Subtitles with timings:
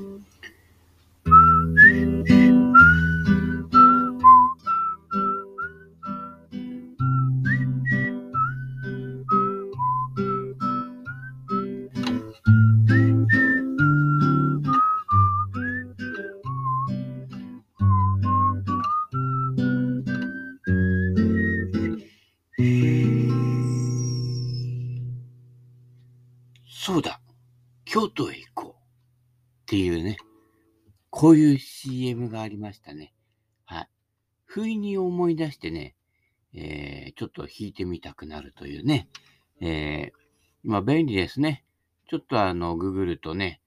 [0.00, 0.24] 嗯
[31.20, 33.12] こういう CM がありましたね。
[33.66, 33.88] はい。
[34.46, 35.94] 不意に思い出してね、
[36.54, 39.06] えー、ちょっと弾いてみたくなるというね、
[39.60, 40.18] えー、
[40.64, 41.66] 今便利ですね。
[42.08, 43.60] ちょっとあの、ググるとね、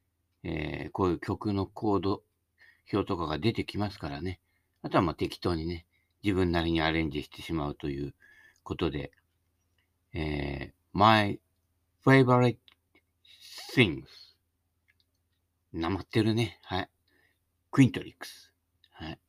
[0.44, 2.23] えー、こういう曲のコード
[2.91, 4.39] 表とかが出てきますからね。
[4.81, 5.85] あとはまあ適当にね、
[6.23, 8.16] 自分なりにアレンジしてしまうという
[8.63, 9.11] ことで、
[10.16, 11.39] えー、My
[12.03, 12.58] favorite
[13.75, 14.05] things
[15.72, 16.58] なまってるね。
[16.63, 16.89] はい。
[17.73, 18.53] クイントリックス。
[18.91, 19.19] はい。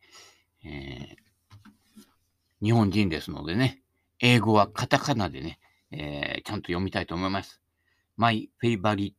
[0.66, 1.18] えー、
[2.62, 3.80] 日本人ですのでね、
[4.20, 5.58] 英語はカタカナでね、
[5.90, 7.62] えー、ちゃんと読みたいと思います。
[8.18, 9.14] My favorite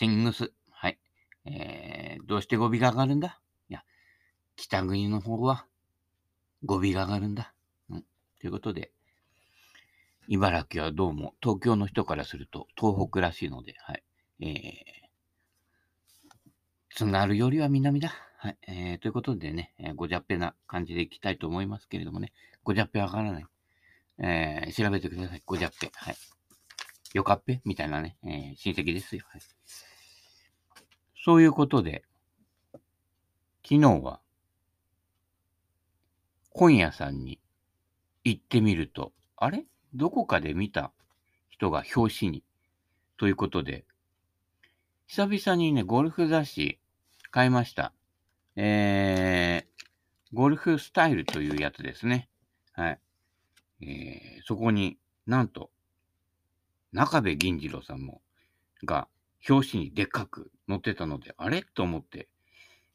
[0.00, 0.50] things.
[0.70, 0.98] はい。
[1.44, 3.38] えー、どうして語尾が上がるんだ？
[3.68, 3.84] いや、
[4.56, 5.66] 北国の方は
[6.64, 7.52] 語尾が上がるんだ。
[7.90, 8.04] うん。
[8.40, 8.90] ということで、
[10.28, 14.02] 茨城はどうも東京の人からすると東北らしいので、はい。
[14.40, 14.54] えー、
[16.96, 18.14] 津軽よりは南だ。
[18.46, 18.58] はい。
[18.68, 23.46] えー、ということでね、えー、ごじゃっぺな感じでいきたいと思いますけれどもね、ごじゃっぺわからない。
[24.20, 25.42] えー、調べてください。
[25.44, 25.90] ごじゃっぺ。
[25.92, 26.16] はい。
[27.12, 29.24] よかっぺみたいなね、えー、親戚ですよ。
[29.32, 29.40] はい。
[31.24, 32.04] そういうことで、
[33.64, 34.20] 昨日は、
[36.50, 37.40] 本屋さんに
[38.22, 39.64] 行ってみると、あれ？
[39.92, 40.92] どこかで見た
[41.48, 42.44] 人が表紙に、
[43.16, 43.84] ということで、
[45.08, 46.78] 久々にね、ゴルフ雑誌
[47.32, 47.92] 買いました。
[48.56, 49.86] えー、
[50.32, 52.28] ゴルフスタイルというやつですね。
[52.72, 53.00] はい。
[53.82, 55.70] えー、そこになんと、
[56.92, 58.22] 中部銀次郎さんも、
[58.84, 59.08] が、
[59.48, 61.62] 表紙にでっかく載ってたので、あれ？
[61.62, 62.28] と思って、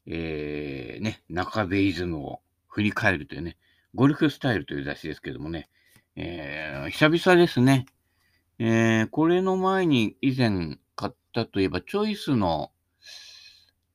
[0.08, 3.58] えー、ね、中部イズムを振り返るというね、
[3.94, 5.70] ゴルフスタイルという雑誌ですけどもね、
[6.16, 7.86] えー、久々ですね。
[8.58, 12.72] えー、これの前に以前買ったといえば、チョイスの、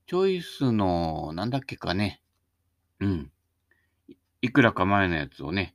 [0.08, 2.22] チョイスの、なんだっけかね。
[3.00, 3.32] うん。
[4.40, 5.74] いくらか前のやつをね、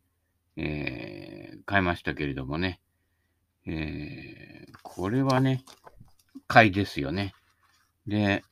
[0.55, 2.79] えー、買いましたけれどもね。
[3.67, 5.65] えー、これはね、
[6.47, 7.33] 買いですよね。
[8.07, 8.45] で、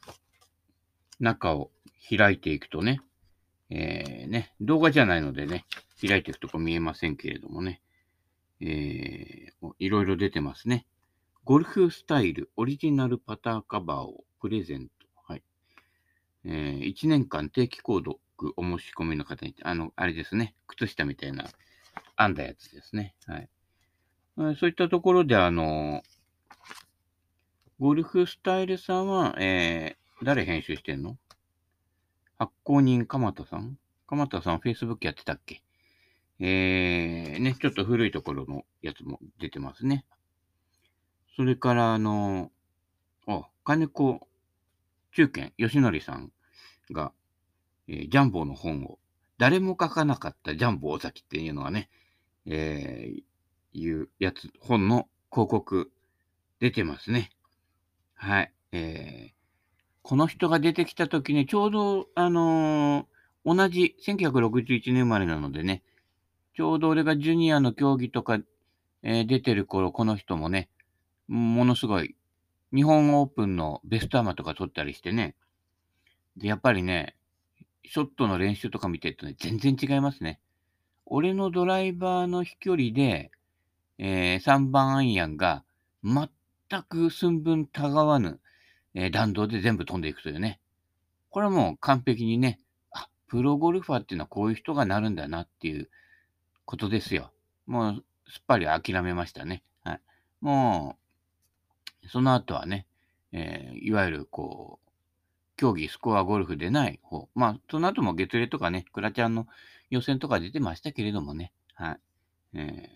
[1.22, 1.72] 中を
[2.09, 3.00] 開いていくとね、
[3.69, 5.66] えー、ね、動画じゃないのでね、
[6.06, 7.81] 開いていくとこ見えませんけれどもね、
[8.59, 10.85] えー、いろいろ出てますね。
[11.46, 14.99] ゴルフスタイルオリジナルパターカバーをプレゼント。
[16.46, 18.20] えー、1年間定期購読
[18.56, 20.56] お申し込みの方に、あの、あれですね。
[20.68, 21.46] 靴下みたいな
[22.18, 23.16] 編んだやつですね。
[23.28, 23.50] はい。
[24.58, 26.02] そういったところで、あの、
[27.80, 31.18] ゴルフスタイルさんは、えー、誰編集してんの？
[32.38, 33.78] 発行人、鎌田さん？
[34.08, 35.62] 鎌田さん、Facebook やってたっけ？
[36.40, 40.06] えー、ね、ちょっと古いところのやつも出てますね。
[41.36, 42.52] それから、あの、
[43.28, 44.26] あ、金子
[45.19, 46.31] 中堅義則さん
[46.91, 47.12] が、
[47.90, 49.00] えー、ジャンボの本を、
[49.38, 51.90] 誰も書かなかったジャンボ尾崎っていうのがね、
[52.46, 55.91] えー、いうやつ、本の広告
[56.62, 57.31] 出てますね。
[58.16, 58.53] はい。
[58.72, 59.34] えー、
[60.03, 65.84] この人が出てきた時に、ちょうど、あのー、同じ1961年生まれなのでね、
[66.56, 68.40] ちょうど俺がジュニアの競技とか、
[69.03, 70.69] えー、出てる頃、この人もね、
[71.28, 72.16] ものすごい、
[72.74, 75.35] 日本オープンのベストアマとか取ったりしてね。
[76.38, 77.16] で、やっぱりね、
[77.85, 80.40] ショットの練習とか見てるとね、全然違いますね。
[81.06, 83.31] 俺のドライバーの飛距離で、
[83.97, 85.63] えー、3番アイアンが
[86.03, 86.29] 全
[86.88, 88.40] く寸分たがわぬ、
[88.94, 90.59] えー、弾道で全部飛んでいくというね。
[91.32, 92.59] これはもう完璧にね、
[92.91, 95.90] あ、プロゴルファーっていうのはこういう人がなるんだなっていう
[96.66, 97.32] ことですよ。
[97.66, 99.64] もうすっぱり諦めましたね。
[99.84, 100.02] はい。
[100.41, 100.98] もう、
[102.09, 102.85] その後はね、
[103.32, 104.90] えー、いわゆるこう、
[105.56, 107.28] 競技、スコアゴルフでない方。
[107.35, 109.46] まあ、その後も月齢とかね、クラちゃんの
[109.90, 112.00] 予選とか出てましたけれどもね、はい。
[112.53, 112.90] えー、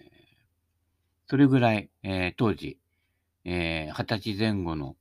[1.27, 2.80] それぐらい、えー、当時、
[3.45, 4.95] えー、20歳前後の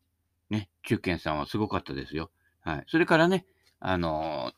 [0.51, 2.31] ね、中堅さんはすごかったですよ。
[2.61, 2.85] はい。
[2.89, 3.47] それからね、
[3.79, 4.53] あの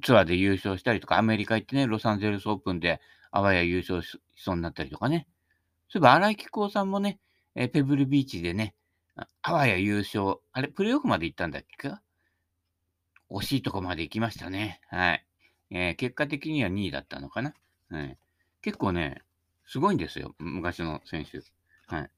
[0.00, 3.00] ー、ツアーで優勝したりとか、アメリカ行ってね、ロサンゼルスオープンで
[3.30, 5.26] あわや優勝しそうになったりとかね。
[5.88, 7.18] そういえば、荒井貴光さんもね、
[7.58, 8.74] えペブルビーチでね、
[9.42, 10.36] あわや優勝。
[10.52, 12.02] あれ、プレイオフまで行ったんだっけか？
[13.30, 14.80] 惜しいとこまで行きましたね。
[14.90, 15.26] はい。
[15.70, 17.54] えー、結果的には2位だったのかな？
[17.88, 18.18] はい、
[18.60, 19.22] 結構ね、
[19.66, 21.40] すごいんですよ、昔の選手。
[21.86, 22.10] はい。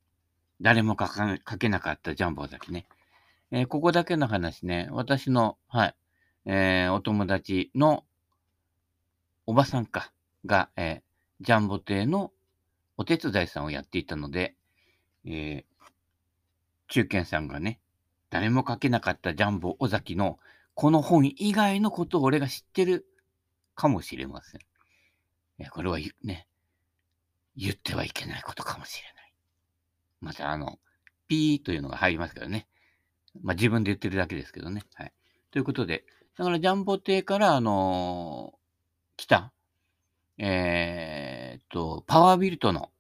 [0.61, 2.87] 誰も書けなかったジャンボ崎ね。
[3.53, 5.95] えー、ここだけの話ね、私の、はい、
[6.47, 8.05] えー、お友達の
[9.47, 10.13] おばさんか、
[10.45, 12.33] が、えー、ジャンボ亭の
[12.97, 14.57] お手伝いさんをやっていたので、
[15.31, 15.91] えー、
[16.89, 17.81] 中堅さんがね、
[18.31, 20.39] 誰も書けなかったジャンボ尾崎の
[20.75, 23.07] この本以外のことを俺が知ってる
[23.75, 24.61] かもしれません。
[24.61, 24.65] い
[25.59, 26.47] や、これはね、
[27.57, 29.33] 言ってはいけないことかもしれない。
[30.21, 30.79] また、あの、
[31.27, 32.67] ピーというのが入りますからね。
[33.43, 34.83] まあ、自分で言ってるだけですけどね。
[34.95, 35.13] はい。
[35.51, 36.05] ということで、
[36.39, 38.59] だからジャンボ亭から、あのー、
[39.17, 39.53] 来た、
[40.39, 42.91] えー、っと、パワービルトの、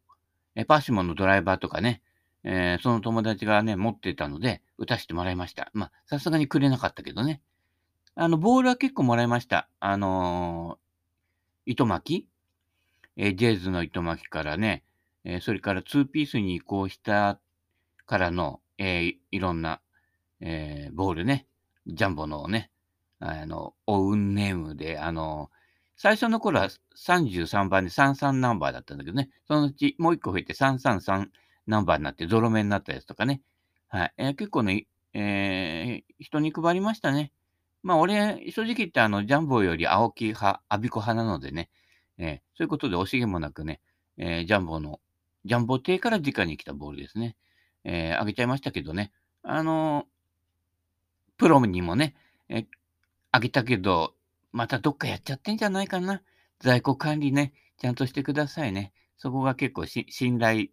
[0.56, 2.02] えパシモンのドライバーとかね、
[2.44, 5.70] えー、その友達がね、持ってたので、打たせてもらいました。
[5.74, 7.42] まあ、さすがにくれなかったけどね。
[8.14, 9.68] あの、ボールは結構もらいました。
[9.80, 12.28] あのー、糸巻き？
[13.16, 14.84] えー、ジェイズの糸巻きからね、
[15.24, 17.40] えー、それから2ピースに移行した
[18.06, 19.80] からの、えー、いろんな、
[20.40, 21.46] えー、ボールね、
[21.86, 22.70] ジャンボのね、
[23.20, 25.50] あの、オウンネームで、あの、
[25.96, 31.26] 最初の頃は33番で33ナンバーだったんだけどね、そのうちもう一個増えて333
[31.68, 33.42] ナンバーになってゾロ目になったやつとかね、
[33.88, 37.32] はい、えー、結構ね、えー、人に配りましたね。
[37.82, 41.70] まあ、俺、正直言って、あの、ジャンボより青木派、アビコ派なのでね、
[42.18, 43.80] えー、そういうことで惜しげもなくね、
[44.16, 45.00] えー、ジャンボの、
[45.44, 47.36] ジャンボ艇から直に来たボールですね。
[47.84, 49.12] えー、あげちゃいましたけどね、
[49.42, 50.06] あの
[51.38, 52.14] プロにもね、
[52.48, 52.66] え
[53.30, 54.14] あげたけど、
[54.52, 56.22] またどっかやっちゃってんじゃないかな。
[56.58, 58.92] 在庫管理ね、ちゃんとしてくださいね。
[59.16, 60.66] そこが結構信頼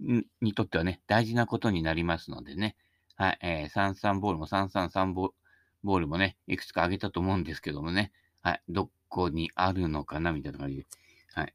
[0.00, 2.76] にとってはね、大事なことになりますのでね。
[3.16, 5.34] はい、えー、33ボールも333ボール、
[5.82, 8.12] ボールもね、いくつかあげたと思うんですけどもね、
[8.42, 10.86] はい、どこにあるのかなみたいな感じで、
[11.34, 11.54] はい。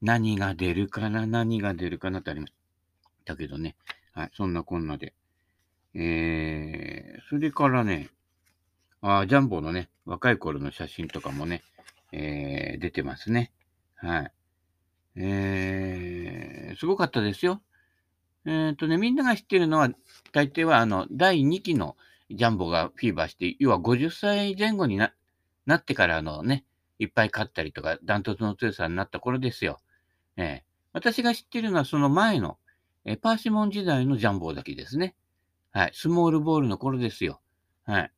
[0.00, 2.52] 何が出るかな何が出るかなってありまし
[3.24, 3.36] た。
[3.36, 3.76] けどね、
[4.12, 5.14] はい、そんなこんなで。
[5.94, 8.08] えー、それからね、
[9.00, 11.62] あジャンボのね、若い頃の写真とかもね、
[12.12, 13.52] えー、出てますね。
[13.96, 14.32] はい。
[15.16, 17.62] えー、すごかったですよ。
[18.44, 19.90] えっ、とね、みんなが知ってるのは、
[20.32, 21.96] 大抵はあの、第2期の
[22.30, 25.12] ジャンボがフィーバーして、要は50歳前後にな
[25.64, 26.64] なってからのね、
[26.98, 29.80] いっぱい勝ったりとか、ダントツの強さになった頃ですよ。
[30.36, 32.58] えー、私が知ってるのはその前の、
[33.04, 35.14] えー、パーシモン時代のジャンボだけですね。
[35.72, 35.90] はい。
[35.94, 37.40] スモールボールの頃ですよ。
[37.84, 38.12] はい。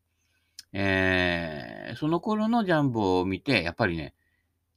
[0.72, 4.14] えー、その頃のジャンボを見て、やっぱりね、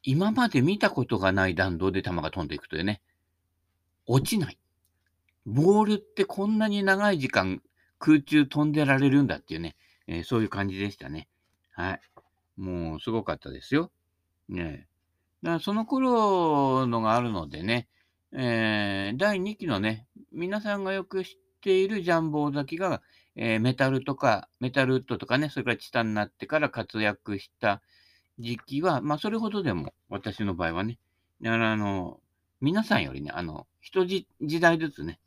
[0.03, 3.01] 今まで見たことがない弾道で球が飛んでいくというね、
[4.07, 4.57] 落ちない。
[5.45, 7.61] ボールってこんなに長い時間
[7.99, 9.75] 空中飛んでられるんだっていうね、
[10.07, 11.27] えー、そういう感じでしたね。
[11.71, 12.01] はい。
[12.57, 13.91] もうすごかったですよ。
[14.49, 14.87] ね
[15.43, 17.87] だからその頃のがあるのでね、
[18.33, 21.31] えー、第2期のね、皆さんがよく知っ
[21.61, 23.01] ているジャンボ崎が、
[23.35, 27.81] えー、メタルとか、メタルウッドとかね、それからチタンになってから活躍した
[28.39, 30.97] 時期は、まあ、それほどでも、私の場合はね、
[31.41, 32.19] だからあの、
[32.59, 35.19] 皆さんよりね、あの、一時代ずつね、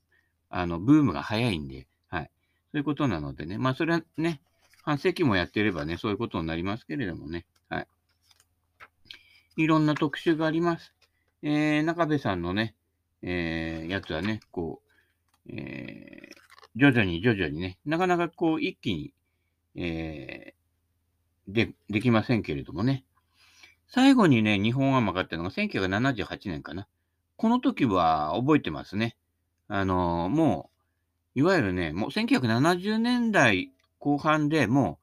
[0.50, 2.30] あの、ブームが早いんで、はい
[2.74, 4.40] そういうことなのでね、まあそれはね、
[4.82, 7.86] 半世紀もやってればね、そういうことになりますけれどもね、はい。
[9.56, 10.92] いろんな特集があります。
[11.42, 12.74] えー、中部さんのね、
[13.22, 14.82] えー、やつはね、こ
[15.46, 16.36] う、えー、
[16.76, 19.12] 徐々に徐々にね、なかなかこう一気に、
[19.76, 20.63] えー、
[21.48, 23.04] で、できませんけれどもね。
[23.88, 26.86] 最後にね、日本は曲があったのが1978年かな。
[27.36, 29.16] この時は覚えてますね。
[29.68, 30.70] あの、も
[31.36, 34.98] う、いわゆるね、もう1970年代後半でも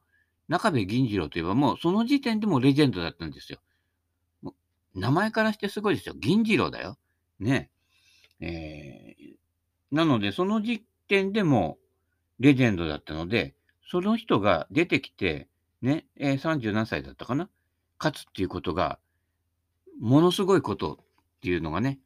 [0.48, 3.60] う、中部銀次郎といえばもうその時点でもレジェンドだったんですよ。
[4.94, 6.14] 名前からしてすごいですよ。
[6.18, 6.98] 銀次郎だよ。
[7.40, 7.70] ね。
[8.40, 9.34] えー、
[9.90, 11.78] なので、その時点でも
[12.38, 13.54] レジェンドだったので、
[13.90, 15.48] その人が出てきて、
[15.82, 17.48] ね、えー、30何歳だったかな？
[17.98, 18.98] 勝つっていうことが、
[20.00, 20.96] ものすごいことっ
[21.42, 21.98] ていうのがね、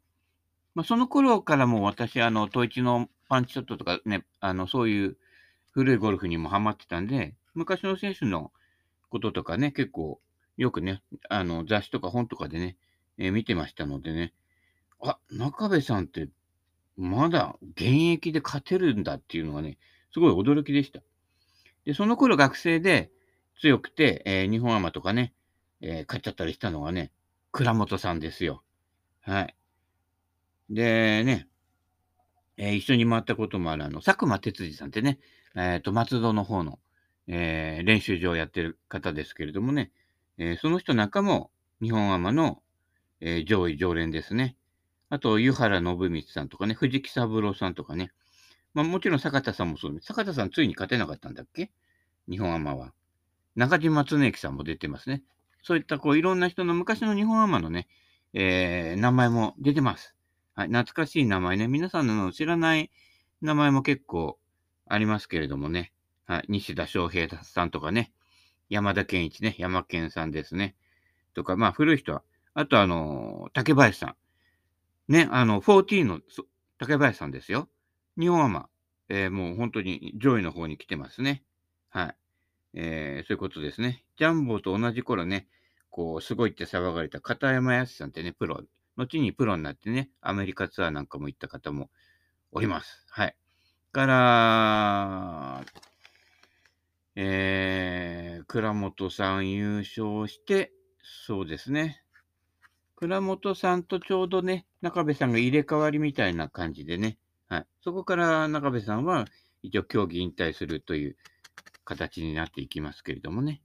[0.75, 5.17] まあ、その頃からも私、あの、統一のパンチショットとかね、あの、そういう
[5.71, 8.53] 古いゴルフにもハマってたんで、昔の選手の
[9.09, 10.21] こととかね、結構
[10.57, 12.77] よくね、あの、雑誌とか本とかでね、
[13.19, 14.35] えー、見てましたのでね、
[15.01, 16.29] あ、中部さんって
[16.97, 19.79] まだ現役で勝てるんだっていうのがね、
[20.13, 21.01] すごい驚きでした。
[21.85, 23.11] で、その頃学生で
[23.61, 25.33] 強くて、えー、日本アマとかね、
[25.81, 27.13] えー、勝っちゃったりしたのがね、
[27.53, 28.63] 倉本さんですよ。
[29.21, 29.57] はい。
[30.71, 31.49] でね、
[32.57, 35.19] えー、一緒に回ったこともある、あの、佐久間哲司さんってね、
[35.55, 36.79] えっ、ー、と、松戸の方の、
[37.29, 39.91] えー練習場をやってる方ですけれどもね、
[40.39, 41.51] えその人なんかも
[41.83, 42.63] 日本アマの、
[43.21, 44.57] え上位常連ですね。
[45.09, 48.11] あと、湯原信光さんとかね、藤木三郎さんとかね。
[48.75, 50.07] まあもちろん坂田さんもそうです。
[50.07, 51.71] 坂田さんついに勝てなかったんだっけ？
[52.29, 52.93] 日本アマは。
[53.57, 55.23] 中島恒之さんも出てますね。
[55.63, 57.89] そういったこういろんな人の昔の日本アマのね、
[58.35, 60.15] えー名前も出てます。
[60.55, 61.67] はい、懐かしい名前ね。
[61.67, 62.91] 皆さんの知らない
[63.41, 64.39] 名前も結構
[64.87, 65.93] ありますけれどもね。
[66.27, 68.13] はい、西田翔平さんとかね。
[68.69, 69.57] 山田健一ね。
[69.59, 70.77] 山健さんですね。
[71.35, 72.23] とか、まあ古い人は。
[72.55, 74.17] あとあのー竹林さ
[75.09, 75.13] ん。
[75.13, 76.21] ね、あの、14の
[76.79, 77.69] 竹林さんですよ。
[78.19, 78.69] 日本アマ。
[79.09, 81.43] えーもう本当に上位の方に来てますね。
[81.91, 82.17] はい。
[82.79, 84.05] えーそういうことですね。
[84.19, 85.49] ジャンボと同じ頃ね、
[85.91, 88.61] こう、すごいって騒がれた片山康さんってね、プロ、
[88.97, 91.91] 後にプロになってね、アメリカツアーなんかも行った方も
[92.53, 93.07] おります。
[93.09, 93.37] はい。
[93.93, 95.65] から、
[97.15, 100.71] えー、倉本さん優勝して、
[101.03, 102.03] そうですね。
[102.95, 107.19] 倉本さんとちょうどね、中部さんが入れ替わりみたいな感じでね、
[107.49, 107.67] はい。
[107.83, 109.25] そこから中部さんは
[109.63, 111.17] 一応競技引退するという
[111.87, 113.63] 形になっていきますけれどもね。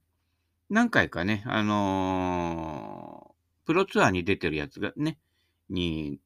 [0.70, 3.32] 何回かね、あのー
[3.64, 5.18] プロツアーに出てるやつがね、
[5.70, 6.18] に、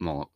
[0.00, 0.30] も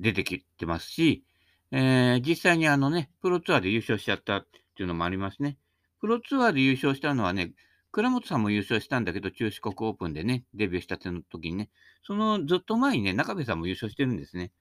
[0.00, 1.24] う出てきてますし、
[1.70, 5.58] えー実際にあのね、プロツアーで優勝しちゃったっていうのもありますね。
[6.00, 7.52] プロツアーで優勝したのはね、
[7.92, 11.70] 倉本さんも優勝したんだけど、中四国オープンでね、デビューしたての時にね、
[12.02, 14.52] そのずっと前にね、中部さんも優勝してるんですね。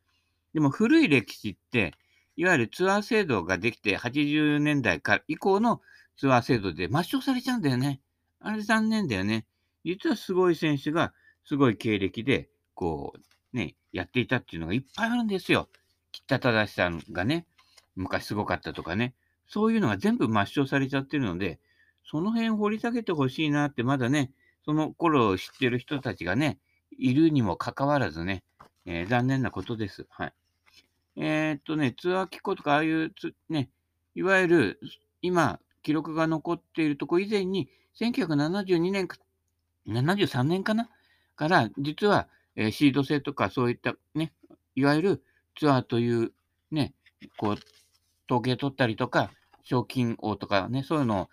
[0.54, 1.94] でも古い歴史って、
[2.40, 5.82] いわゆるツアー制度ができて80年代から以降の
[6.18, 8.00] ツアー制度で抹消されちゃうんだよね。
[8.40, 9.46] あれ残念だよね。
[9.84, 11.12] 実はすごい選手が
[11.44, 13.12] すごい経歴で、こ
[13.54, 15.68] う、ね、やっていたっていうのがいっぱいあるんですよ。
[16.14, 17.46] 北忠さんがね、
[17.98, 19.16] 昔すごかったとかね。
[19.46, 21.60] そういうのが全部抹消されちゃってるので、
[22.06, 24.32] その辺掘り下げてほしいなって、まだね、
[24.64, 26.58] その頃を知ってる人たちがね、
[26.98, 28.46] いるにもかかわらずね、
[28.86, 30.08] えー残念なことです。
[30.10, 30.34] はい。
[31.22, 33.70] えーっとね、ツアー機構とか、ああいうつ、ね、
[34.16, 34.80] いわゆる、
[35.22, 39.18] 今、記録が残っているとこ以前に、1972年か、
[39.86, 40.90] 73年かな？
[41.36, 44.32] から、実は、えーシード制とか、そういったね、
[44.76, 45.24] いわゆる
[45.58, 46.32] ツアーという、
[46.72, 46.94] ね、
[47.38, 47.56] こう、
[48.30, 49.32] 統計取ったりとか、
[49.64, 51.30] 賞金王とかね、そういうのを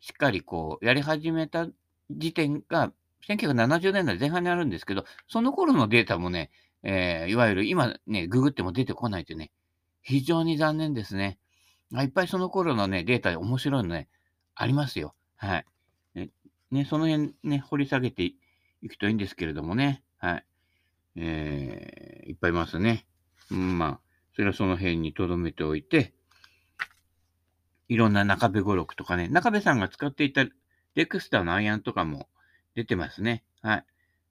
[0.00, 1.66] しっかりこう、やり始めた
[2.10, 2.92] 時点が、
[3.26, 6.50] 1970年代前半にあるんですけど、その頃のデータもね、
[6.82, 9.50] えーいわゆる今ね、ググっても出てこないというね、
[10.02, 11.38] 非常に残念ですね。
[11.94, 14.08] あいっぱいその頃のね、データで面白いのね、
[14.54, 15.14] ありますよ。
[15.36, 15.66] はい。
[16.70, 20.02] ね、その辺ね、掘り下げていくといいんですけれどもね。
[20.18, 20.44] はい。
[21.16, 23.06] えーいっぱいいますね。
[23.52, 24.00] うん、まあ、
[24.34, 26.12] それはその辺に留めておいて、
[27.88, 30.44] いろんな中部語録とかね、中部さんが使っていた
[30.96, 32.28] レクスターのアイアンとかも
[32.74, 33.44] 出てますね。
[33.62, 33.84] はい。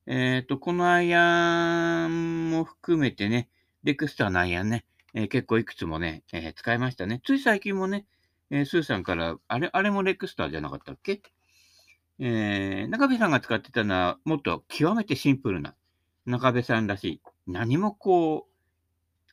[0.07, 3.49] えっ、と、このアイアンも含めてね、
[3.83, 4.85] レクスターのアイアンね、
[5.15, 7.21] えー結構いくつもね、えー使いましたね。
[7.25, 8.05] つい最近もね、
[8.51, 11.23] えースーさんから、あれ、あれもレクスターじゃなかったっけ？
[12.19, 15.75] えー中部さんが使ってたのは、もっと極めてシンプルな、
[16.25, 18.51] 中部さんらしい、何もこう、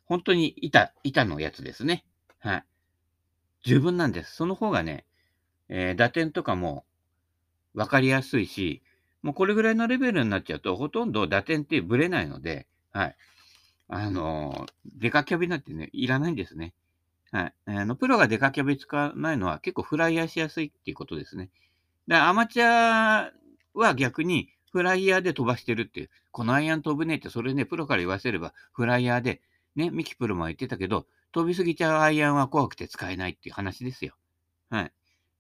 [0.07, 2.07] 本当に板、板のやつですね。
[2.39, 2.65] はい。
[3.65, 4.35] 十分なんです。
[4.35, 5.05] その方がね、
[5.69, 6.85] え打点とかも
[7.75, 8.83] 分かりやすいし、
[9.23, 13.17] もうこれぐらいのレベルになっちゃうと、ほとんど打点ってブレないので、はい。
[13.89, 16.75] あのデカキャビなんてね、いらないんですね。
[17.31, 17.55] はい。
[17.67, 21.51] あの、プロがデカキャビ使わないのは結構フライヤーしやすいっていうことですね。
[22.09, 23.33] だからアマチュア
[23.75, 29.41] は逆にフライヤーで飛ばしてるっていう、このアイアン飛ぶねって、それね、プロから言わせればフライヤーで、
[29.77, 34.15] ね、ミキプロも言ってたけど、飛びすぎちゃうアイアンは怖くて使えないっていう話ですよ。
[34.71, 34.93] はい。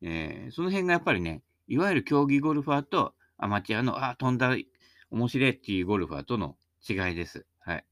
[0.02, 4.56] えーその辺がやっぱりね、いわゆる競技ゴルファーとアマチュアの、ああ、飛んだ、
[5.11, 6.56] 面白いっていうゴルファーとの
[6.88, 7.44] 違いです。
[7.58, 7.84] はい。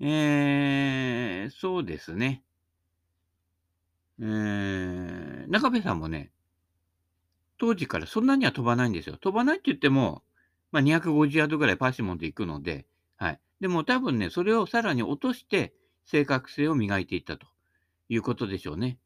[0.00, 2.42] えー、そうですね。
[4.18, 6.32] えー、中部さんもね、
[7.58, 9.18] 当時からそんなには飛ばないんですよ。
[9.18, 10.22] 飛ばないって言っても、
[10.72, 12.86] まあ、250ヤードぐらいパーシモンで行くので、
[13.18, 13.40] はい。
[13.60, 15.74] でも多分ね、それをさらに落として
[16.06, 17.46] 正確性を磨いていったと
[18.08, 18.98] いうことでしょうね。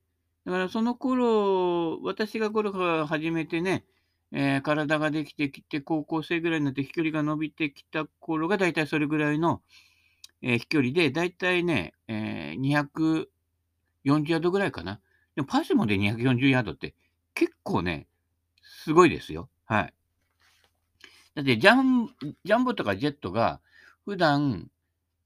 [0.46, 3.84] だからその頃、私がゴルフを始めてね、
[4.32, 9.62] えー体ができてきて、高校生ぐらいになって飛距離が伸びてきた頃が、だいたいそれぐらいの、
[10.42, 15.00] えー飛距離で、だいたいね、えー240ヤードぐらいかな。
[15.36, 16.94] でもパーシモで240ヤードって
[17.34, 18.06] 結構ね、
[18.62, 19.48] すごいですよ。
[19.66, 19.94] はい。
[21.34, 22.08] だってジャン、
[22.44, 23.60] ジャンボとかジェットが
[24.04, 24.70] 普段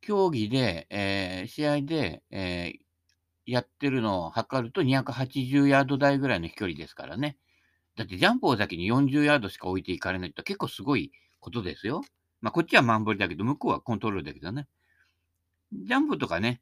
[0.00, 2.84] 競技で、えー試合で、えー
[3.46, 7.36] やってるのを測ると280ヤード台ぐらいの飛距離ですからね。
[7.96, 12.02] だってジャンプを先に40ヤードしか置いていかれないって結構すごいことですよ。
[12.40, 14.66] まあこっちはマンボリだけど、向こうはコントロールだけどね。
[15.72, 16.60] ジャンプとかね、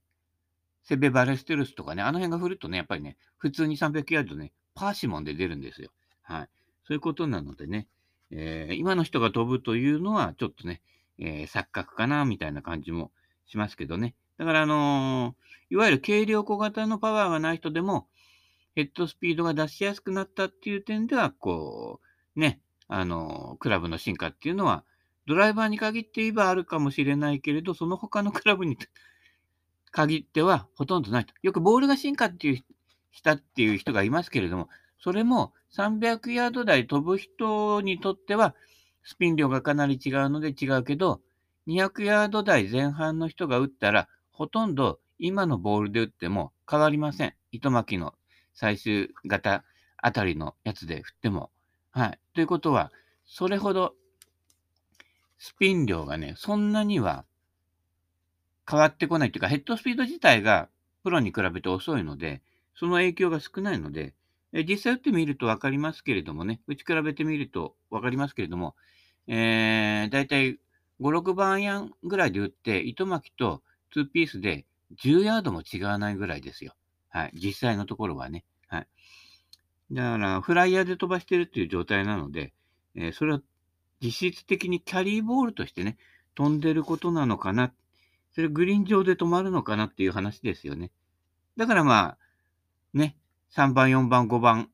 [0.82, 5.90] セベバレステルスとかね、あの辺が振るとね、やっぱりね、普通に300ヤードね、パーシモンで出るんですよ。
[6.22, 6.48] はい。
[6.86, 7.86] そういうことなのでね、
[8.30, 10.82] えー、今の人が飛ぶというのは、ちょっとね、
[11.18, 13.12] えー、錯覚かな、みたいな感じも
[13.46, 14.14] しますけどね。
[14.38, 18.08] だから、あのー、いわゆる軽量小型のパワーがない人でも、
[18.74, 22.00] ヘッドスピードが出しやすくなったっていう点では、こ
[22.36, 24.84] う、ね、あのクラブの進化っていうのは、
[25.26, 28.76] ドライバーに限って言えばあるかもしれないけれど、その他のクラブに
[29.92, 31.34] 限ってはほとんどないと。
[31.42, 32.64] よくボールが進化っていう、
[33.12, 38.54] したっていう人がいますけれども、それも300ヤード台飛ぶ人にとっては、
[39.04, 41.20] スピン量がかなり違うので違うけど、
[41.66, 47.34] 200ヤード台前半の人が打ったら、ほとんど今のボールで打っても変わりません。
[47.52, 48.14] 糸巻きの
[48.54, 49.64] 最終型
[49.96, 51.50] あたりのやつで振っても。
[51.90, 52.18] はい。
[52.34, 52.90] ということは、
[53.24, 53.94] それほど
[55.38, 57.24] スピン量がね、そんなには
[58.70, 60.68] 変わってこないというか、ヘッドスピード自体が
[61.02, 62.42] プロに比べて遅いので、
[62.76, 64.14] その影響が少ないので、
[64.52, 68.76] え実際打ってみると分かりますけれどもね、打ち比べてみると分かりますけれども、
[69.26, 70.58] えー、だいたい5、
[71.00, 73.62] 6番アイアンぐらいで打って、糸巻きと
[73.96, 74.64] 2ピースで
[75.02, 76.74] 10ヤードも違わないぐらいですよ。
[77.12, 77.30] はい。
[77.34, 78.44] 実際のところはね。
[78.66, 78.86] はい。
[79.92, 82.54] だから、フライヤーで飛ばしてるっていう状態なので、
[82.94, 83.42] えー、それは
[84.00, 85.98] 実質的にキャリーボールとしてね、
[86.34, 87.72] 飛んでることなのかな。
[88.34, 90.90] それグリーン上で止まるのかなっていう話ですよね。
[91.58, 92.18] だからまあ、
[92.94, 93.16] ね、
[93.54, 94.70] 3番、4番、5番、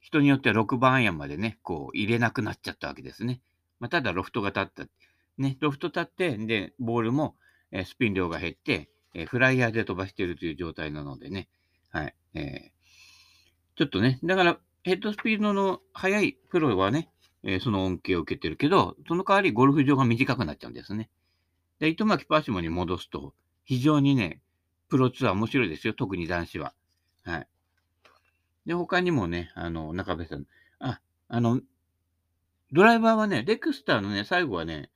[0.00, 3.42] 人によっては6番アイアンまでね、こう入れなくなっちゃったわけですね。
[3.80, 4.86] まあ、ただロフトが立った。
[5.36, 7.36] ね、ロフト立って、で、ボールも、
[7.70, 11.48] えー、スピン量が減って、え、フライヤーで飛ばしているという状態なのでね。
[11.90, 12.14] はい。
[12.34, 12.70] えー、
[13.76, 17.08] ちょっとね、だから、ヘッドスピードの速いプロはね、
[17.42, 21.08] えー、その恩恵を受けてるけど、その代わりゴルフ場が短くなっちゃうんですね。
[21.78, 24.40] で、糸巻パーシモに戻すと、非常にね、
[24.88, 26.74] プロツアー面白いですよ、特に男子は。
[27.24, 27.48] はい。
[28.66, 30.46] で、他にもね、あの、中部さん、
[30.80, 31.60] あ、あの、
[32.72, 34.90] ドライバーはね、レクスターのね、最後はね、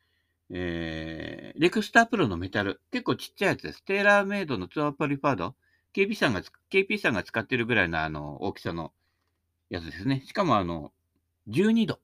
[0.51, 2.81] えー、レクスタープロのメタル。
[2.91, 3.83] 結構ちっちゃいやつです。
[3.85, 5.55] テーラーメイドのツアーパリファード。
[5.95, 8.93] KP さんが、KP さんが使ってるぐらいのあの、大きさの
[9.71, 10.23] やつですね。
[10.27, 10.93] しかもあの、
[11.49, 12.01] 12度。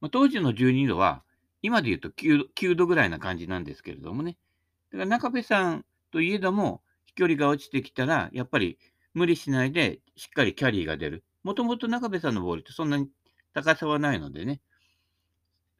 [0.00, 1.22] まあ、当時の12度は、
[1.62, 4.36] 今で言うと 9, 9度ぐらいな感じなんですけれどもね。
[4.92, 8.78] だから中部さんといえども、飛距離が落ちてきたら、やっぱり
[9.14, 11.24] 無理しないでしっかりキャリーが出る。
[11.42, 13.08] もともと中部さんのボールってそんなに
[13.54, 14.60] 高さはないのでね。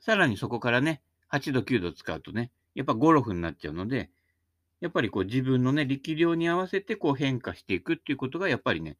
[0.01, 4.11] さらにそこからね、8度、9度使うとね、やっぱゴロフになっちゃうので、
[4.81, 8.97] やっぱりこう自分のね、力量に合わせてこう変化していくっていうことが、やっぱりね、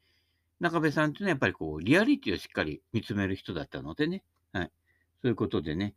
[0.61, 4.23] 中部さんっていうのはやっぱりこう、リアリティをしっかり見つめる人だったのでね。
[4.53, 4.71] はい。
[5.23, 5.95] そういうことでね、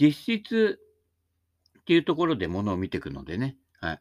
[0.00, 0.80] 実質
[1.80, 3.56] っていうところでものを見ていくのでね。
[3.80, 4.00] はい。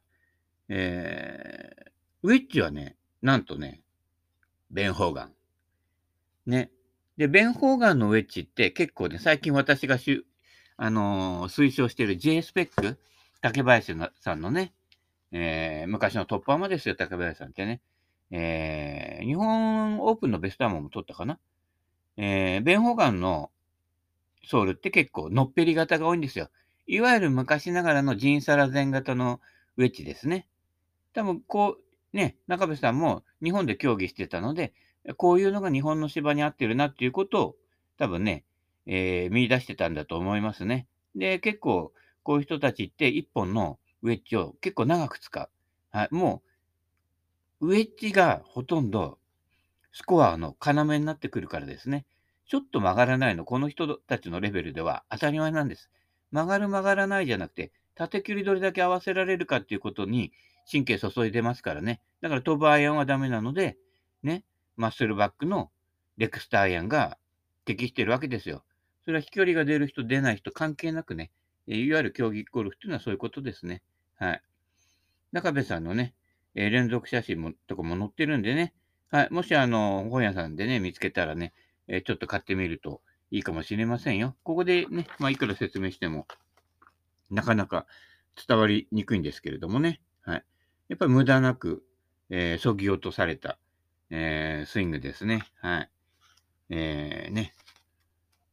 [0.70, 1.92] えー、
[2.24, 3.82] ウェッジはね、なんとね、
[4.72, 5.34] ベン・ホーガン。
[6.48, 6.72] ね。
[7.18, 10.26] で、ベン・ホーガンのウェッジって結構ね、最近私がし、
[10.84, 12.98] あのー、推奨している J スペック、
[13.40, 14.74] 竹林さんのね、
[15.32, 17.82] えー、昔のトップアマですよ、竹林さんってね。
[18.32, 21.38] えー、日本オープンのベストアマも取ったかな。
[22.18, 23.52] えー、ベン・ホガンの
[24.44, 26.50] ソールって結構のっぺり型が多いんですよ。
[26.88, 29.40] いわゆる昔ながらのジンサラゼン型の
[29.78, 30.48] ウェッジですね。
[31.14, 31.78] 多分こ
[32.14, 34.74] う、ね、中部さんも日本で競技してたので、
[35.18, 37.56] こういうのが日本の芝に合ってるなっていうことを
[38.00, 38.46] 多分ね、
[38.86, 40.88] えー、見出してたんだと思いますね。
[41.16, 45.50] で、結構こういう人たちって一本のウェッジを結構長く使う。
[45.92, 46.42] はい、も
[47.60, 49.20] う、ウェッジがほとんど
[49.92, 52.06] スコアの要になってくるからですね。
[52.48, 55.90] ちょっと曲がらないの、この人たちのレベルでは当たり前なんです。
[56.32, 60.32] 曲がる曲がらないじゃなくて、縦距離どれだけ合わせられるかっていうことに
[60.70, 62.02] 神経注いでますからね。
[62.22, 63.78] だから飛ぶアイアンはダメなので、
[64.24, 64.44] ね、
[64.76, 65.72] マッスルバックの
[66.18, 67.18] レクスターアイアンが
[67.66, 68.64] 適してるわけですよ。
[69.06, 71.32] それは飛距離が出る人、出ない人関係なくね、
[71.68, 73.82] いわゆる競技ゴルフっていうのはそういうことですね。
[74.16, 74.44] はい。
[75.32, 76.14] 中部さんのね、
[76.56, 78.74] え連続写真もとかも載ってるんでね、
[79.10, 79.30] はい。
[79.32, 81.54] もしあの、本屋さんでね、見つけたらね、
[81.88, 84.36] えちょっと買ってみるといいかもしれませんよ。
[84.44, 86.28] ここでね、まあ、いくら説明しても、
[87.30, 87.88] なかなか
[88.48, 90.02] 伝わりにくいんですけれどもね。
[90.22, 90.46] はい。
[90.90, 91.84] やっぱり無駄なく、
[92.30, 93.58] えー、そぎ落とされた、
[94.10, 95.44] えー、スイングですね。
[95.62, 95.90] はい。
[96.70, 97.56] えー、ね。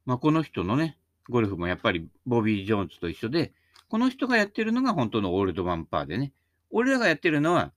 [0.09, 0.97] まあ、この人のね、
[1.29, 3.53] ゴルフもやっぱりボビー・ジョーンズと一緒で、
[3.91, 6.33] この人がやってるのが本当のオールドマンパーでね。
[6.71, 7.75] 俺らがやってるのは、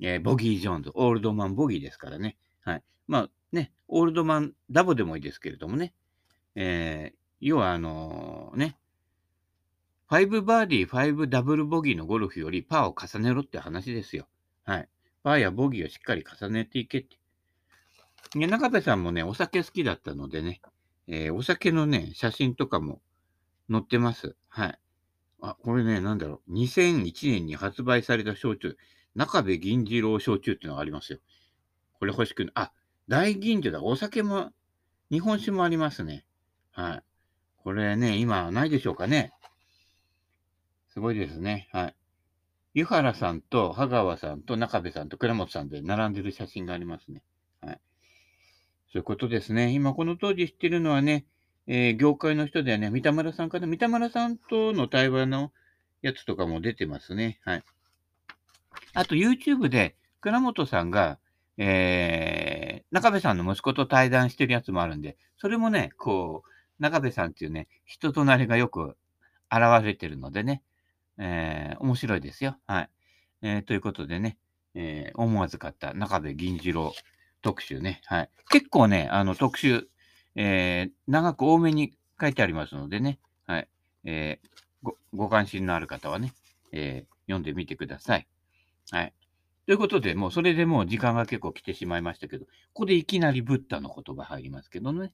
[0.00, 2.38] えーボギー・ジョーンズ、オールドマン・ボギーですからね。
[2.62, 2.82] はい。
[3.06, 5.92] まあね、オールドマン・ダボでもいいですけれどもね。
[6.54, 8.78] えー要はあのね、
[10.08, 14.26] 5バーディー、5ダブルボギーのゴルフよりパーを重ねろって話ですよ。
[14.64, 14.88] はい。
[15.22, 17.18] パーやボギーをしっかり重ねていけって。
[18.38, 20.62] ね、中部さんもね、お酒好きだったのでね、
[21.06, 23.00] えーお酒のね、写真とかも
[23.70, 24.36] 載ってます。
[24.48, 24.78] はい。
[25.40, 26.52] あ、これね、なんだろう。
[26.54, 28.76] 2001年に発売された焼酎、
[29.14, 31.18] 中部銀次郎焼酎っていうのがありますよ。
[31.98, 32.72] これ欲しくない、あ、
[33.08, 33.82] 大吟醸だ。
[33.82, 34.50] お酒も、
[35.10, 36.24] 日本酒もありますね。
[36.72, 37.02] はい。
[37.58, 39.32] これね、今ないでしょうかね。
[40.88, 41.68] すごいですね。
[41.72, 41.96] はい。
[42.72, 47.22] 湯原さんと羽川さんと中部さんと倉本さんで並んでる写真がありますね。
[48.94, 49.72] そういうことですね。
[49.72, 51.24] 今この当時知ってるのはね、
[51.66, 53.66] えー業界の人ではね、三田村さんかな？
[53.66, 55.50] 三田村さんとの対話の
[56.00, 57.40] やつとかも出てますね。
[57.44, 57.62] はい。
[58.92, 61.18] あと YouTube で倉本さんが、
[61.58, 66.48] えー、中部さんの息子と対談してるやつもあるんで、それもね、こう、
[66.80, 68.96] 中部さんっていうね、人となりがよく
[69.50, 70.62] 現れてるのでね、
[71.18, 72.58] えー、面白いですよ。
[72.68, 72.90] はい。
[73.42, 74.38] えー、ということでね、
[74.76, 76.94] えー、思わず買った中部銀次郎
[77.44, 78.00] 特集ね。
[78.06, 78.30] はい。
[78.48, 79.86] 結構ね、あの特集、
[80.34, 83.68] えー、長く多めに書いてありますのでね、はい。
[84.04, 84.48] えー、
[84.82, 86.32] ご、ご関心のある方はね、
[86.72, 88.26] えー、読んでみてください。
[88.90, 89.12] はい。
[89.66, 95.12] ということで、もうそれでもう時間が結構来てしまいましたけど、ここでいきなりブッダの言葉入りますけどね。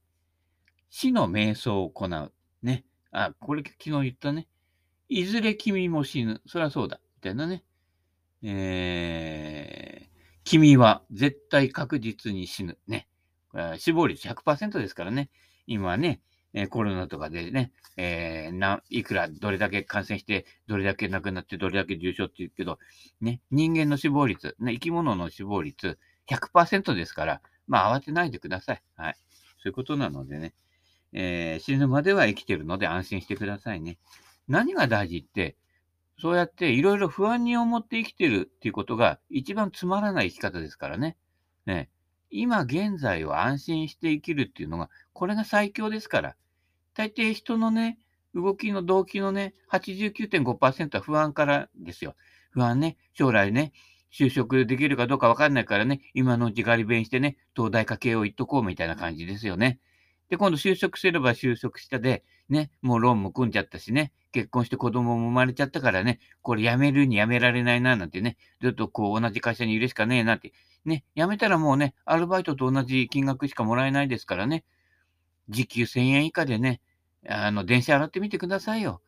[0.89, 2.33] 死の瞑想を行う。
[2.63, 2.85] ね。
[3.11, 4.47] あ、これ昨日言ったね。
[5.09, 6.41] いずれ君も死ぬ。
[6.47, 7.01] そりゃそうだ。
[7.17, 7.65] みたいなね。
[8.45, 9.90] えー、
[10.51, 12.77] 君は絶対確実に死ぬ。
[12.89, 13.07] ね。
[13.79, 15.31] 死亡率100%ですからね。
[15.69, 16.23] 今ね、
[16.55, 22.81] えコロナとかでね、えーないくら、どれだけ感染して、どれだけ亡くなって、どれだけ重症って言うけど、
[23.21, 28.83] ね、人間の死亡率、ね、生き物の死亡率100%ですから、まあ慌てないでください。
[28.97, 29.15] はい。
[29.63, 30.55] そういうことなのでね、
[31.13, 33.99] えー死ぬまでは生きてるので安心してくださいね。
[34.49, 35.55] 何が大事って、
[36.21, 41.17] そうやっていろいろ不安に思って生きてるっていうことが一番つまらない生き方ですからね。
[41.65, 41.89] ね
[42.31, 46.37] 今現在を安心して生きるっていうのが、これが最強ですから。
[46.95, 47.99] 大抵人のね、
[48.35, 52.15] 動きの動機のね、89.5%は不安からですよ。
[52.51, 53.73] 不安ね、将来ね、
[54.13, 59.81] 就職できるかどうかわかんないからね、今のうちガリ勉してね、東大か慶応行っとこうみたいな感じですよね。
[60.31, 70.53] で、今度就職すれば就職したで、ね、もうローンも組んじゃったしね、結婚して子供も生まれちゃったからね、これ辞めるに辞められないな、なんてね、ずっとこう同じ会社にいるしかねえなって、
[70.85, 74.65] ね、辞めたらもうね、アルバイトと同じ金額しかもらえないですからね、
[75.49, 76.81] 時給1000円以下でね、
[77.29, 79.03] あの、電車洗ってみてくださいよ。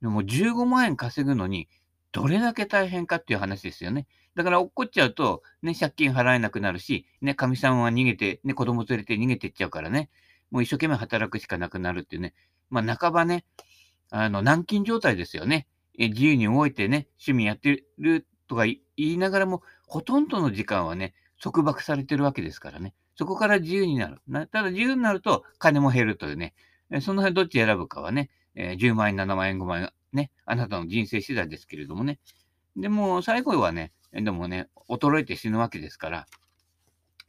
[0.00, 1.68] でも15万円稼ぐのに、
[2.12, 4.06] どれだけ大変かっていう話ですよね。
[4.34, 10.10] だから落っこっちゃうと、ね、借金払えなくなるし、ね、かみさんは逃げて、ね、子供連れて逃げてっちゃうからね、
[10.50, 12.34] もう一生懸命働くしかなくなるっていうね。
[12.70, 13.44] まあ、半ばね、
[14.10, 15.66] あの、軟禁状態ですよね。
[15.98, 22.94] え自由に動いてね、趣味やってるとか言いながらも、ほとんどの時間はね、束縛されてるわけですからね。
[23.16, 24.20] そこから自由になる。
[24.26, 26.54] なただ自由になると金も減るというね。
[27.00, 32.18] その辺どっち選ぶかはね、えー10万円、7万円、5万円、ね、あなたの人生次第ですけれどもね。
[32.76, 36.26] でも、最後はね、でもね、衰えて死ぬわけですから、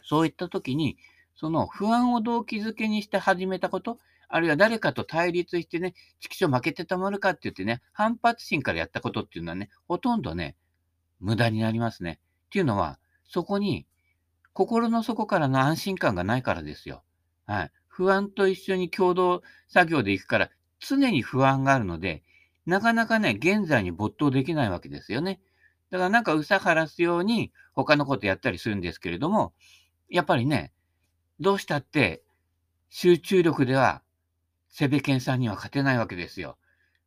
[0.01, 0.97] そういった時に、
[1.41, 3.97] その不安を動機づけにして始めたこと、
[4.30, 10.56] あるいは誰かと対立してね、畜生負けてたまるかって言ってね、反発心からやったことっていうのはね、ほとんどね、
[11.19, 12.19] 無駄になりますね。
[12.45, 13.88] っていうのは、そこに
[14.54, 17.01] 心の底からの安心感がないからですよ。
[17.47, 17.71] はい。
[17.88, 22.21] 不安と一緒に共同作業で行くから、常に不安があるので、
[22.67, 25.41] なかなかね、現在に没頭できないわけですよね。
[25.89, 29.54] だからなんかうさ晴らすように他のことやったりするんですけれども、
[30.08, 30.71] やっぱりね、
[31.41, 32.21] どうしたって
[32.91, 34.04] 集中力では
[34.69, 36.56] セベケンさんには勝てないわけですよ。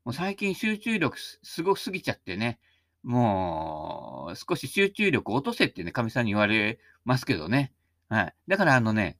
[0.04, 2.58] もう最近集中力すごすぎちゃってね、
[3.04, 7.72] もう少し集中力落とせってね、かみさんに言われますけどね。
[8.08, 8.34] はい。
[8.48, 9.18] だからあのね、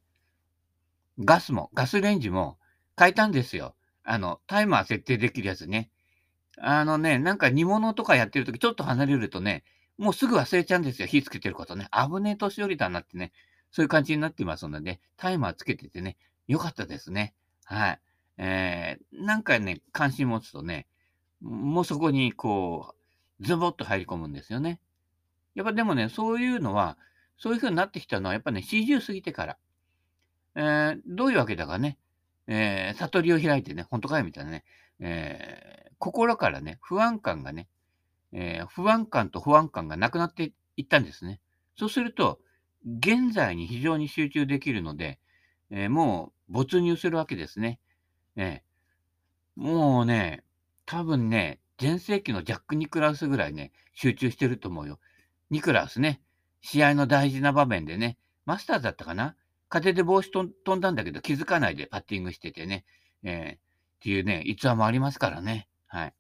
[1.21, 2.59] ガスも、ガスレンジも
[2.99, 3.77] 変えたんですよ。
[4.03, 5.91] あの、タイマー設定できるやつね。
[6.59, 9.63] あのね、なんか煮物とかやってるときちょっと離れるとね、
[9.97, 11.07] もうすぐ忘れちゃうんですよ。
[11.07, 11.89] 火つけてることね。
[11.93, 13.33] 危ねえ年寄りだなってね。
[13.75, 17.35] そういう感じになってますので、タイマーつけててね、よかったですね。
[17.65, 18.01] はい。
[18.39, 20.87] えー、なんかね、関心持つとね、
[21.41, 22.95] もうそこにこ
[23.41, 24.81] う、ズボッと入り込むんですよね。
[25.57, 26.97] やっぱでもね、そういうのは、
[27.37, 29.59] そういう風になってきたのは、やっぱね、40過ぎてから。
[30.55, 31.99] えー、どういうわけだかね、
[32.47, 34.65] えー、悟りを開いてね、本当かよみたいなね、
[35.01, 37.67] えー、心からね、不安感がね、
[38.31, 41.41] えー不安感と不安感がなくなっていったんですね。
[41.77, 42.39] そうすると、
[42.87, 45.19] 現在に非常に集中できるので、
[45.71, 47.81] えー、もう没入するわけですね。
[48.37, 50.43] えー、もうね、
[50.85, 54.99] 多分ね、前世紀のジャック・ニクラウスぐらいね、集中してると思うよ。
[55.51, 56.21] ニクラウスね、
[56.61, 59.35] 試合の大事な場面でね、マスターだったかな？
[59.69, 62.85] 風で帽子飛んだんだけど気づかないでパッティングしててね、
[63.23, 63.59] えー、っ
[64.01, 65.69] ていうね、逸話もありますからね。
[65.87, 66.15] はい。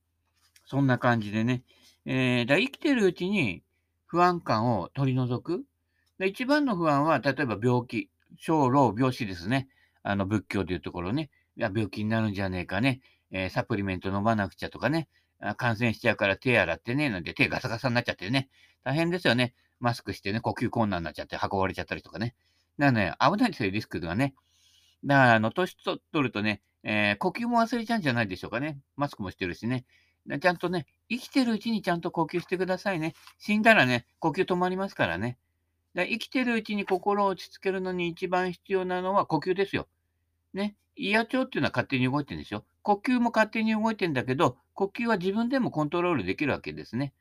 [0.66, 1.62] そんな感じでね、
[2.07, 3.62] えー、だ生きてるうちに
[4.07, 5.64] 不安感を取り除く。
[6.18, 9.68] で一番の不安は、例えば病気、小老病死ですね。
[10.03, 13.00] あの仏教でいうところね、いや病気になるんじゃねえかね、
[13.31, 15.09] えー、サプリメント飲まなくちゃとかね、
[15.57, 18.48] 感染しちゃうから手洗ってね、なんで手ガサガサになっちゃってね、
[18.85, 19.55] 大変ですよね。
[19.81, 22.35] マスクしてね、呼吸困難になっちゃって運ばれちゃったりとかね。
[22.79, 24.35] だからね、危ないですよ、リスクがね。
[25.05, 28.79] だから、あの、年取るとね、えー、呼吸も忘れちゃうんじゃないでしょうかね。
[28.96, 29.85] マスクもしてるしね。
[30.40, 33.14] ちゃんとね、生きてるうちにちゃんと呼吸してくださいね。
[33.38, 35.38] 死んだらね、呼吸止まりますからね。
[35.94, 39.87] だ生きてるうちに心を落ち着けるのに一番必要なのは呼吸ですよ。
[40.52, 40.76] ね。
[40.96, 42.64] 胃や腸っていうのは勝手に動いてるんでしょ。
[42.83, 47.12] 呼吸も勝手に動いてるんだけど、呼吸は自分でもコントロールできるわけですね。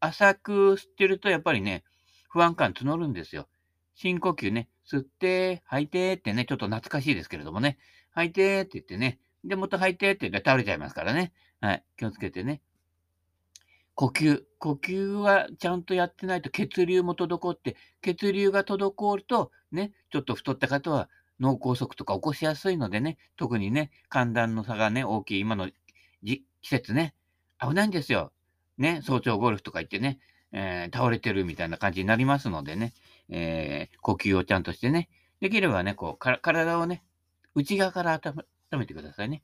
[0.00, 1.84] 浅く吸ってるとやっぱりね、
[2.28, 3.48] 不安感募るんですよ。
[3.94, 7.78] 深呼吸ね、吸って、吐いてってね、ちょっと懐かしいですけれどもね、
[8.10, 11.32] 吐いてって言ってね、で、もっと吐いてって言って倒れちゃいますからね。
[11.60, 12.60] はい、気をつけてね。
[13.94, 14.44] 呼吸。
[14.58, 25.68] 呼吸はちゃんとやってないと血流も滞って、血流が滞ると、ね、ちょっと太った方は脳梗塞とか起こしやすいのでね、特にね、寒暖の差がね、大きい今の
[26.22, 27.14] 季節ね、
[27.60, 28.32] 危ないんですよ。
[28.78, 30.18] ね、早朝ゴルフとか行ってね、
[30.52, 32.92] えー、倒れてるみたいな感じになりますのでね、
[33.28, 35.08] えー、呼吸をちゃんとしてね、
[35.40, 37.02] できればね、こう、体をね、
[37.54, 38.44] 内側から温
[38.78, 39.42] めてくださいね。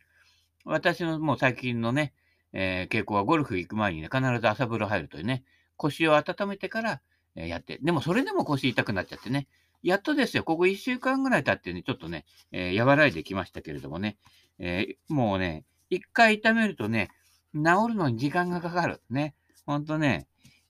[0.64, 2.12] 私のもう最近のね、
[2.52, 5.44] えー、傾向はゴルフ行く前にね、必ず朝風呂入るというね、
[5.76, 7.00] 腰を温めてから、
[7.36, 9.48] えー、やって、でもそれでも腰痛くなっちゃってね、
[9.82, 14.18] やっとですよ、ここ1週間ぐらい経ってね、ちょっとね、えー、和らいできましたけれどもね、
[14.58, 17.08] えー、もうね、一回痛めるとね、
[17.54, 19.02] 治るのに時間がかかる。
[19.10, 19.34] ね。
[19.66, 20.28] ほんとね、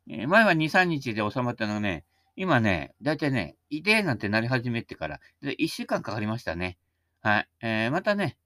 [0.09, 2.05] えー、前は2、3日で収まったのがね、
[2.37, 6.79] 今ね、だいたいね、痛えなんてなり始めてから、1週間かかりましたね。
[7.21, 7.49] はい。
[7.61, 8.39] えー、またね、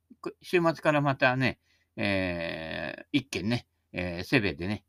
[0.42, 1.58] 週末からまたね、
[1.96, 4.84] えー、一軒ね、えー、セベでね、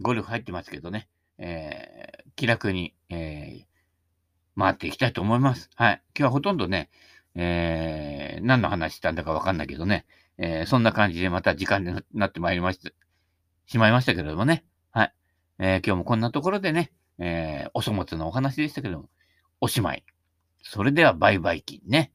[0.00, 5.70] ゴルフ入ってますけどね、えー、気楽に、えー、回っていきたいと思います。
[5.74, 6.02] はい。
[6.16, 6.90] 今日はほとんどね、
[7.34, 10.06] えー、何の話したんだかわかんないけどね、
[10.38, 12.90] えー、そんな感じでまた時間になってまいりました、
[13.66, 14.64] しまいましたけれどもね。
[14.90, 15.14] はい。
[15.58, 19.08] えー、今日もこんなところでね、えー、お粗末のお話でしたけども、
[19.60, 20.04] おしまい。
[20.62, 22.12] それではバイバイキンね。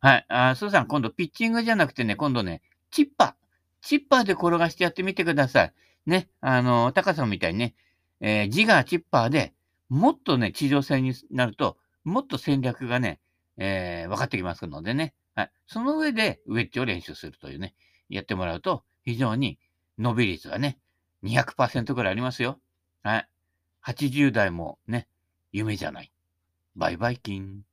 [0.00, 0.26] はい。
[0.28, 3.41] あ、スーさん、今度ピッチングじゃなくてね、今度ね、チッパー。
[3.82, 5.72] チッパーで転がしてやってみてください。
[6.06, 6.28] ね。
[6.40, 7.74] あの、高さんみたいにね、
[8.20, 9.52] えー、ジガー、チッパーで
[9.92, 13.20] もっとね、地上戦になると、もっと戦略がね、
[13.58, 15.14] えー、分かってきますのでね。
[15.34, 15.50] はい。
[15.66, 17.74] その上でウェッジを練習するというね、
[18.08, 19.58] やってもらうと、非常に
[19.98, 20.78] 伸び率がね、
[21.24, 22.58] 200%ぐらいありますよ。
[23.02, 23.28] はい。
[23.84, 25.08] 80代もね、
[25.52, 26.10] 夢じゃない。
[26.74, 27.64] バイバイキン。